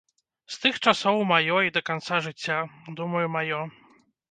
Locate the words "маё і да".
1.33-1.85